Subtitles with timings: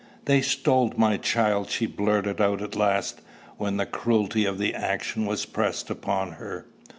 [0.25, 3.21] "They stole my child," she blurted out at last,
[3.57, 6.65] when the cruelty of the action was pressed upon her.